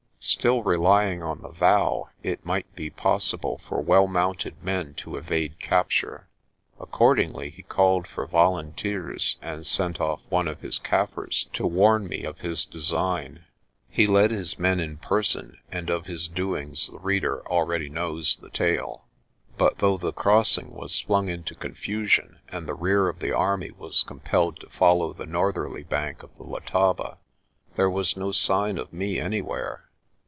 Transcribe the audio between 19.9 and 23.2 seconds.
the crossing was flung into confusion and the rear of